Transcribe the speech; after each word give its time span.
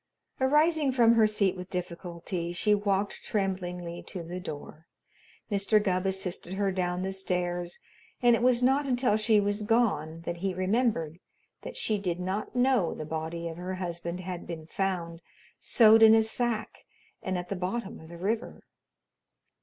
Arising 0.39 0.91
from 0.91 1.13
her 1.13 1.27
seat 1.27 1.55
with 1.55 1.69
difficulty, 1.69 2.51
she 2.51 2.73
walked 2.73 3.23
tremblingly 3.23 4.01
to 4.01 4.23
the 4.23 4.39
door. 4.39 4.87
Mr. 5.51 5.77
Gubb 5.79 6.07
assisted 6.07 6.55
her 6.55 6.71
down 6.71 7.03
the 7.03 7.13
stairs, 7.13 7.77
and 8.19 8.35
it 8.35 8.41
was 8.41 8.63
not 8.63 8.87
until 8.87 9.15
she 9.15 9.39
was 9.39 9.61
gone 9.61 10.21
that 10.21 10.37
he 10.37 10.55
remembered 10.55 11.19
that 11.61 11.77
she 11.77 11.99
did 11.99 12.19
not 12.19 12.55
know 12.55 12.95
the 12.95 13.05
body 13.05 13.47
of 13.47 13.57
her 13.57 13.75
husband 13.75 14.21
had 14.21 14.47
been 14.47 14.65
found 14.65 15.21
sewed 15.59 16.01
in 16.01 16.15
a 16.15 16.23
sack 16.23 16.83
and 17.21 17.37
at 17.37 17.49
the 17.49 17.55
bottom 17.55 17.99
of 17.99 18.07
the 18.09 18.17
river. 18.17 18.63